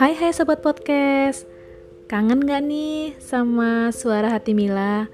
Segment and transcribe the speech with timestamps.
[0.00, 1.44] Hai hai sobat podcast
[2.08, 5.04] Kangen gak nih sama suara hati Mila?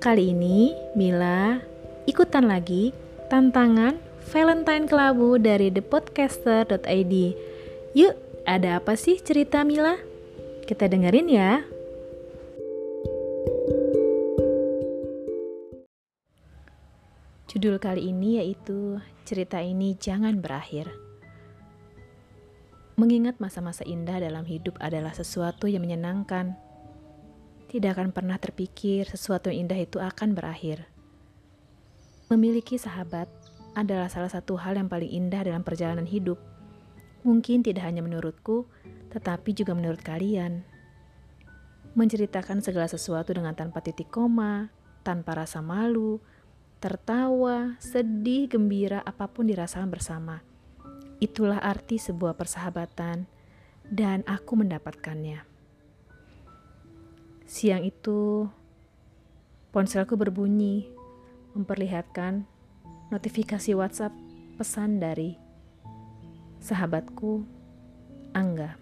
[0.00, 1.60] Kali ini Mila
[2.08, 2.96] ikutan lagi
[3.28, 4.00] tantangan
[4.32, 7.14] Valentine Kelabu dari thepodcaster.id
[7.92, 8.14] Yuk,
[8.48, 10.00] ada apa sih cerita Mila?
[10.64, 11.60] Kita dengerin ya
[17.52, 18.96] Judul kali ini yaitu
[19.28, 21.11] Cerita ini jangan berakhir
[22.92, 26.60] Mengingat masa-masa indah dalam hidup adalah sesuatu yang menyenangkan.
[27.72, 30.84] Tidak akan pernah terpikir sesuatu yang indah itu akan berakhir.
[32.28, 33.32] Memiliki sahabat
[33.72, 36.36] adalah salah satu hal yang paling indah dalam perjalanan hidup.
[37.24, 38.68] Mungkin tidak hanya menurutku,
[39.08, 40.60] tetapi juga menurut kalian.
[41.96, 44.68] Menceritakan segala sesuatu dengan tanpa titik koma,
[45.00, 46.20] tanpa rasa malu,
[46.76, 50.51] tertawa, sedih, gembira, apa pun dirasakan bersama
[51.22, 53.30] Itulah arti sebuah persahabatan,
[53.86, 55.46] dan aku mendapatkannya.
[57.46, 58.50] Siang itu,
[59.70, 60.90] ponselku berbunyi,
[61.54, 62.42] memperlihatkan
[63.14, 64.10] notifikasi WhatsApp
[64.58, 65.38] pesan dari
[66.58, 67.46] sahabatku,
[68.34, 68.74] Angga.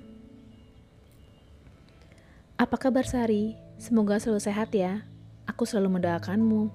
[2.56, 3.52] Apa kabar Sari?
[3.76, 5.04] Semoga selalu sehat ya.
[5.44, 6.72] Aku selalu mendoakanmu.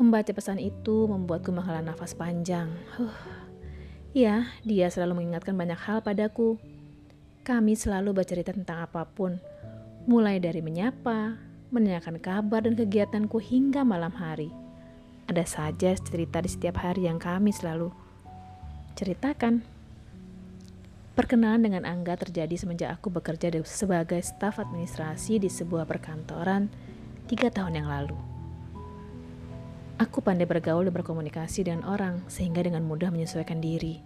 [0.00, 2.72] Membaca pesan itu membuatku menghela nafas panjang.
[2.96, 3.39] Huh
[4.10, 6.58] Ya, dia selalu mengingatkan banyak hal padaku.
[7.46, 9.38] Kami selalu bercerita tentang apa pun,
[10.02, 11.38] mulai dari menyapa,
[11.70, 14.50] menanyakan kabar dan kegiatanku hingga malam hari.
[15.30, 17.94] Ada saja cerita di setiap hari yang kami selalu
[18.98, 19.62] ceritakan.
[21.14, 26.66] Perkenalan dengan Angga terjadi semenjak aku bekerja sebagai staf administrasi di sebuah perkantoran
[27.30, 28.39] tiga tahun yang lalu.
[30.00, 34.00] Aku pandai bergaul dan berkomunikasi dengan orang sehingga dengan mudah menyesuaikan diri.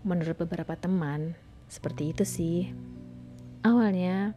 [0.00, 1.36] Menurut beberapa teman,
[1.68, 2.72] seperti itu sih.
[3.60, 4.32] Awalnya,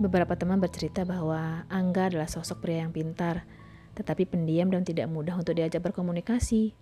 [0.00, 3.44] beberapa teman bercerita bahwa Angga adalah sosok pria yang pintar,
[3.92, 6.72] tetapi pendiam dan tidak mudah untuk diajak berkomunikasi.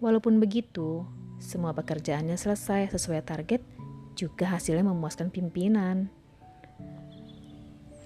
[0.00, 1.04] Walaupun begitu,
[1.36, 3.60] semua pekerjaannya selesai sesuai target,
[4.16, 6.08] juga hasilnya memuaskan pimpinan.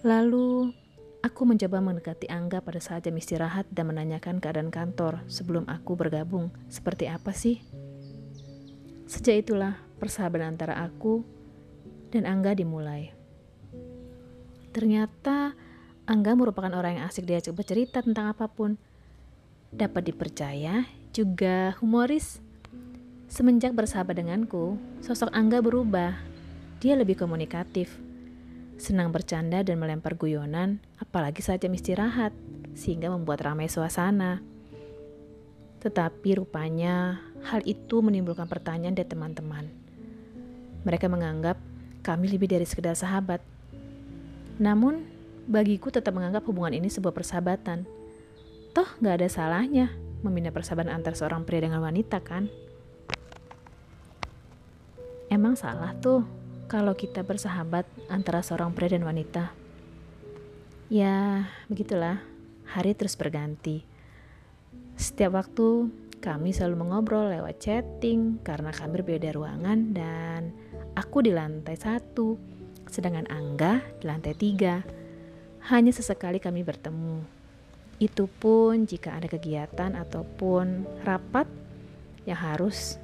[0.02, 0.74] Lalu,
[1.20, 6.48] Aku mencoba mendekati Angga pada saat jam istirahat dan menanyakan keadaan kantor sebelum aku bergabung.
[6.72, 7.60] Seperti apa sih?
[9.04, 11.20] Sejak itulah persahabatan antara aku
[12.08, 13.12] dan Angga dimulai.
[14.72, 15.52] Ternyata
[16.08, 18.80] Angga merupakan orang yang asik diajak bercerita tentang apa pun.
[19.76, 22.40] Dapat dipercaya, juga humoris.
[23.28, 26.16] Semenjak bersahabat denganku, sosok Angga berubah.
[26.80, 27.92] Dia lebih komunikatif,
[28.80, 32.32] senang bercanda dan melempar guyonan, apalagi saat jam istirahat,
[32.72, 34.40] sehingga membuat ramai suasana.
[35.84, 39.68] Tetapi rupanya hal itu menimbulkan pertanyaan dari teman-teman.
[40.88, 41.60] Mereka menganggap
[42.00, 43.44] kami lebih dari sekedar sahabat.
[44.56, 45.04] Namun,
[45.44, 47.84] bagiku tetap menganggap hubungan ini sebuah persahabatan.
[48.72, 49.92] Toh gak ada salahnya
[50.24, 52.48] membina persahabatan antar seorang pria dengan wanita kan?
[55.30, 56.39] Emang salah tuh
[56.70, 59.50] kalau kita bersahabat antara seorang pria dan wanita.
[60.86, 62.22] Ya, begitulah.
[62.70, 63.82] Hari terus berganti.
[64.94, 65.90] Setiap waktu
[66.22, 70.54] kami selalu mengobrol lewat chatting karena kami berbeda ruangan dan
[70.94, 72.38] aku di lantai satu,
[72.86, 74.86] sedangkan Angga di lantai tiga.
[75.74, 77.26] Hanya sesekali kami bertemu.
[77.98, 81.50] Itu pun jika ada kegiatan ataupun rapat
[82.30, 82.94] yang harus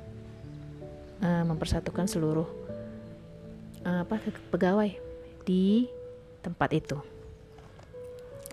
[1.19, 2.66] uh, mempersatukan seluruh
[3.87, 4.19] apa
[4.51, 4.91] pegawai
[5.47, 5.87] di
[6.43, 6.99] tempat itu.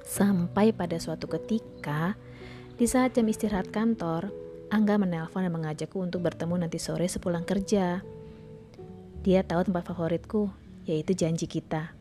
[0.06, 2.14] Sampai pada suatu ketika,
[2.78, 4.30] di saat jam istirahat kantor,
[4.74, 8.02] Angga menelpon dan mengajakku untuk bertemu nanti sore sepulang kerja.
[9.22, 10.50] Dia tahu tempat favoritku,
[10.90, 11.94] yaitu janji kita.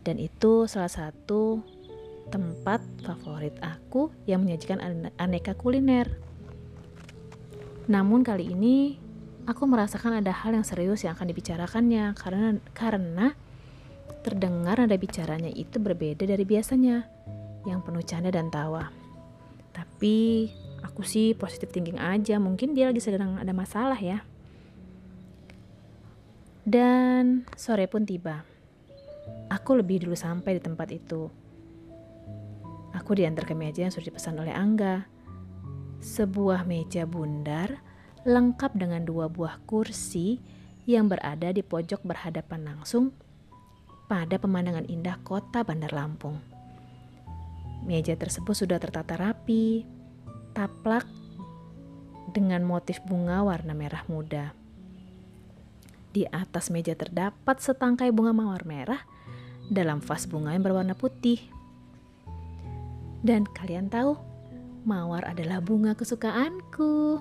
[0.00, 1.60] Dan itu salah satu
[2.32, 4.80] tempat favorit aku yang menyajikan
[5.20, 6.08] aneka kuliner.
[7.84, 8.96] Namun kali ini
[9.44, 13.26] aku merasakan ada hal yang serius yang akan dibicarakannya karena karena
[14.24, 17.04] terdengar nada bicaranya itu berbeda dari biasanya
[17.68, 18.88] yang penuh canda dan tawa.
[19.72, 20.48] Tapi
[20.80, 24.24] aku sih positif thinking aja, mungkin dia lagi sedang ada masalah ya.
[26.64, 28.40] Dan sore pun tiba.
[29.52, 31.28] Aku lebih dulu sampai di tempat itu.
[32.96, 35.04] Aku diantar ke meja yang sudah dipesan oleh Angga.
[36.00, 37.80] Sebuah meja bundar
[38.24, 40.40] lengkap dengan dua buah kursi
[40.88, 43.12] yang berada di pojok berhadapan langsung
[44.08, 46.40] pada pemandangan indah kota Bandar Lampung.
[47.84, 49.84] Meja tersebut sudah tertata rapi,
[50.56, 51.04] taplak
[52.32, 54.56] dengan motif bunga warna merah muda.
[56.16, 59.04] Di atas meja terdapat setangkai bunga mawar merah
[59.68, 61.44] dalam vas bunga yang berwarna putih.
[63.24, 64.16] Dan kalian tahu,
[64.88, 67.20] mawar adalah bunga kesukaanku.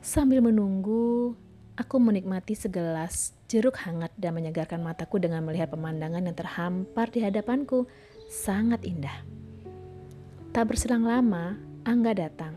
[0.00, 1.36] Sambil menunggu,
[1.76, 7.84] aku menikmati segelas jeruk hangat dan menyegarkan mataku dengan melihat pemandangan yang terhampar di hadapanku.
[8.32, 9.12] Sangat indah.
[10.56, 12.56] Tak berselang lama, Angga datang.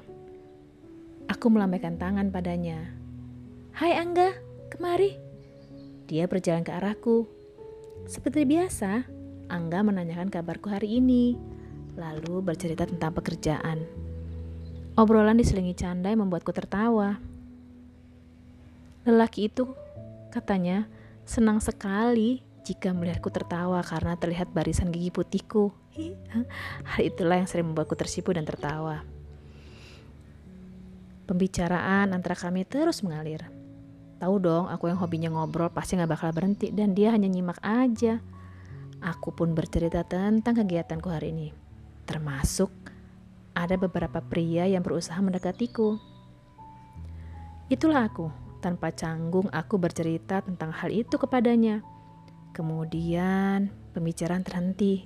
[1.28, 2.80] Aku melambaikan tangan padanya.
[3.76, 4.32] Hai Angga,
[4.72, 5.20] kemari.
[6.08, 7.28] Dia berjalan ke arahku.
[8.08, 9.04] Seperti biasa,
[9.52, 11.36] Angga menanyakan kabarku hari ini,
[12.00, 13.84] lalu bercerita tentang pekerjaan.
[14.96, 17.33] Obrolan diselingi canda yang membuatku tertawa.
[19.04, 19.68] Lelaki itu,
[20.32, 20.88] katanya,
[21.28, 25.76] senang sekali jika melihatku tertawa karena terlihat barisan gigi putihku.
[26.90, 29.04] Hal itulah yang sering membuatku tersipu dan tertawa.
[31.28, 33.44] Pembicaraan antara kami terus mengalir.
[34.24, 38.24] Tahu dong, aku yang hobinya ngobrol pasti gak bakal berhenti dan dia hanya nyimak aja.
[39.04, 41.52] Aku pun bercerita tentang kegiatanku hari ini.
[42.08, 42.72] Termasuk
[43.52, 46.00] ada beberapa pria yang berusaha mendekatiku.
[47.68, 48.32] Itulah aku,
[48.64, 51.84] tanpa canggung aku bercerita tentang hal itu kepadanya.
[52.56, 55.04] Kemudian pembicaraan terhenti.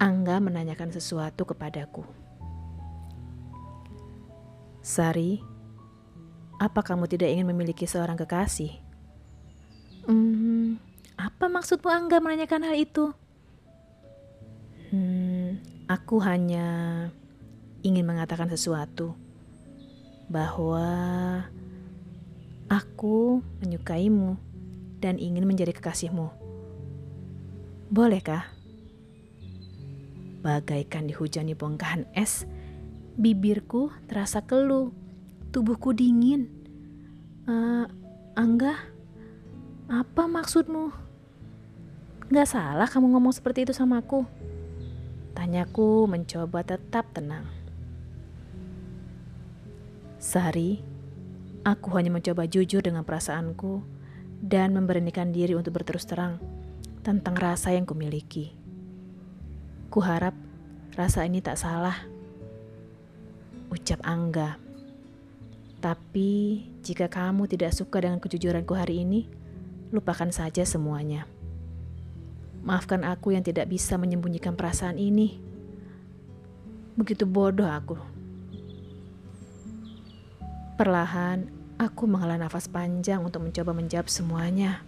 [0.00, 2.06] Angga menanyakan sesuatu kepadaku.
[4.80, 5.36] Sari,
[6.56, 8.72] apa kamu tidak ingin memiliki seorang kekasih?
[10.08, 10.80] Hmm,
[11.20, 13.12] apa maksudmu Angga menanyakan hal itu?
[14.88, 16.66] Hmm, aku hanya
[17.84, 19.12] ingin mengatakan sesuatu
[20.32, 20.88] bahwa
[22.78, 24.38] aku menyukaimu
[25.02, 26.30] dan ingin menjadi kekasihmu.
[27.90, 28.46] Bolehkah?
[30.46, 32.46] Bagaikan dihujani bongkahan es,
[33.18, 34.94] bibirku terasa keluh
[35.50, 36.46] tubuhku dingin.
[37.48, 37.90] Uh,
[38.38, 38.78] Angga,
[39.90, 40.94] apa maksudmu?
[42.30, 44.22] Gak salah kamu ngomong seperti itu sama aku.
[45.34, 47.48] Tanyaku mencoba tetap tenang.
[50.20, 50.84] Sehari,
[51.68, 53.84] aku hanya mencoba jujur dengan perasaanku
[54.40, 56.40] dan memberanikan diri untuk berterus terang
[57.04, 58.56] tentang rasa yang kumiliki.
[59.92, 60.32] Kuharap
[60.96, 61.96] rasa ini tak salah.
[63.68, 64.68] Ucap Angga
[65.78, 69.30] tapi jika kamu tidak suka dengan kejujuranku hari ini,
[69.94, 71.30] lupakan saja semuanya.
[72.66, 75.38] Maafkan aku yang tidak bisa menyembunyikan perasaan ini.
[76.98, 77.94] Begitu bodoh aku.
[80.74, 81.46] Perlahan,
[81.78, 84.82] aku menghela nafas panjang untuk mencoba menjawab semuanya.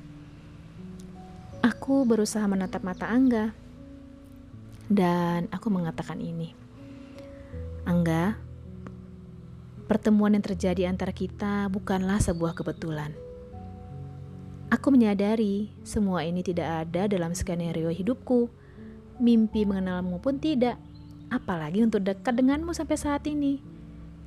[1.63, 3.55] Aku berusaha menatap mata Angga.
[4.91, 6.51] Dan aku mengatakan ini.
[7.87, 8.35] Angga,
[9.87, 13.15] pertemuan yang terjadi antara kita bukanlah sebuah kebetulan.
[14.71, 18.51] Aku menyadari semua ini tidak ada dalam skenario hidupku.
[19.23, 20.75] Mimpi mengenalmu pun tidak,
[21.31, 23.63] apalagi untuk dekat denganmu sampai saat ini.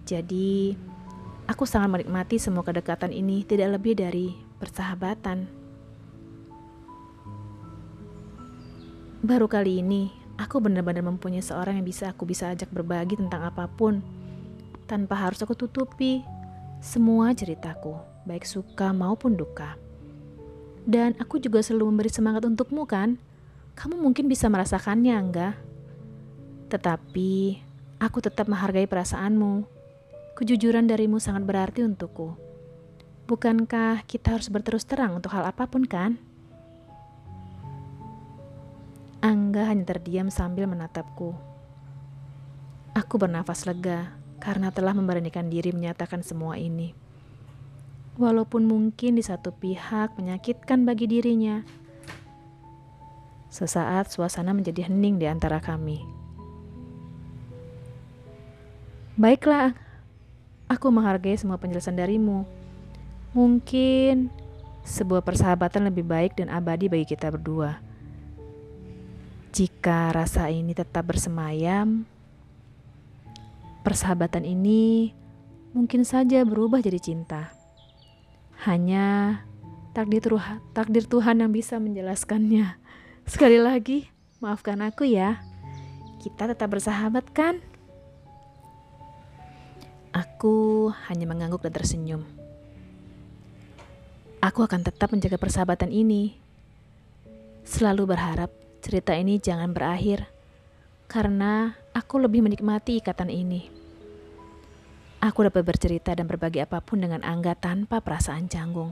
[0.04, 0.75] Jadi,
[1.48, 5.48] aku sangat menikmati semua kedekatan ini tidak lebih dari persahabatan.
[9.24, 13.72] Baru kali ini, aku benar-benar mempunyai seorang yang bisa aku bisa ajak berbagi tentang apa
[13.72, 14.04] pun
[14.84, 16.19] tanpa harus aku tutupi
[16.84, 17.96] semua ceritaku,
[18.27, 19.79] baik suka maupun duka.
[20.84, 23.15] Dan aku juga selalu memberi semangat untukmu kan?
[23.79, 25.56] Kamu mungkin bisa merasakannya, enggak?
[26.68, 27.32] Tetapi
[28.03, 29.63] aku tetap menghargai perasaanmu.
[30.34, 32.34] Kejujuran darimu sangat berarti untukku.
[33.30, 36.18] Bukankah kita harus berterus terang untuk hal apa pun kan?
[39.22, 41.38] Angga hanya terdiam sambil menatapku.
[42.98, 46.98] Aku bernafas lega karena telah memberanikan diri menyatakan semua ini.
[48.18, 51.62] Walaupun mungkin di satu pihak menyakitkan bagi dirinya,
[53.54, 56.02] sesaat suasana menjadi hening di antara kami.
[59.13, 59.78] Baiklah,
[60.74, 62.44] aku menghargai semua penjelasan darimu.
[63.38, 64.34] Mungkin
[64.84, 67.77] sebuah persahabatan lebih baik dan abadi bagi kita berdua.
[69.53, 72.10] Jika rasa ini tetap bersemayam,
[73.84, 75.12] Persahabatan ini
[75.75, 77.51] mungkin saja berubah jadi cinta.
[78.63, 79.44] Hanya
[79.92, 80.24] takdir,
[80.72, 82.80] takdir Tuhan yang bisa menjelaskannya.
[83.27, 84.08] Sekali lagi,
[84.39, 85.44] maafkan aku ya.
[86.24, 87.60] Kita tetap bersahabat kan?
[90.13, 92.22] Aku hanya mengangguk dan tersenyum.
[94.46, 96.38] Aku akan tetap menjaga persahabatan ini.
[97.65, 98.53] Selalu berharap
[98.86, 100.29] cerita ini jangan berakhir
[101.10, 103.74] karena aku lebih menikmati ikatan ini.
[105.24, 108.91] Aku dapat bercerita dan berbagi apa pun dengan Angga tanpa perasaan canggung.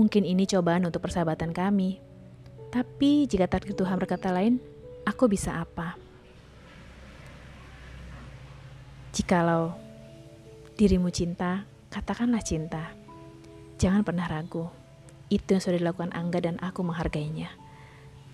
[0.00, 2.00] Mungkin ini cobaan untuk persahabatan kami.
[2.74, 4.58] Tapi jika takdir Tuhan berkata lain,
[5.04, 6.07] aku bisa apa?
[9.18, 9.74] Jikalau
[10.78, 12.94] dirimu cinta, katakanlah cinta.
[13.74, 14.70] Jangan pernah ragu.
[15.26, 17.50] Itu yang sudah dilakukan Angga dan aku menghargainya.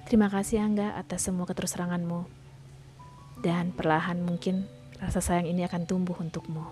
[0.05, 2.29] Terima kasih Angga atas semua keterus-teranganmu.
[3.41, 4.69] Dan perlahan mungkin
[5.01, 6.69] rasa sayang ini akan tumbuh untukmu.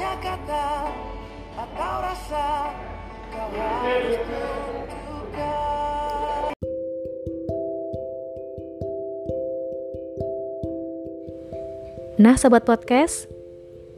[0.00, 0.68] Hanya kata
[1.60, 2.72] atau rasa
[3.28, 4.16] Kau harus
[12.16, 13.28] Nah, sobat podcast,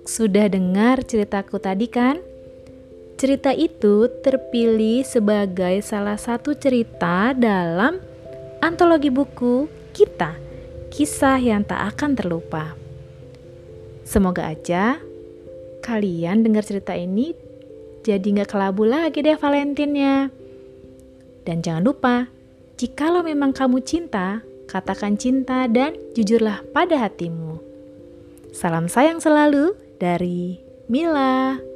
[0.03, 2.19] sudah dengar ceritaku tadi kan?
[3.15, 8.03] Cerita itu terpilih sebagai salah satu cerita dalam
[8.59, 10.35] antologi buku kita,
[10.91, 12.75] kisah yang tak akan terlupa.
[14.03, 15.12] Semoga aja
[15.83, 17.35] kalian dengar cerita ini
[18.03, 20.31] jadi nggak kelabu lagi deh Valentinnya.
[21.43, 22.27] Dan jangan lupa,
[22.79, 27.63] jikalau memang kamu cinta, katakan cinta dan jujurlah pada hatimu.
[28.51, 30.59] Salam sayang selalu dari
[30.91, 31.72] Mila.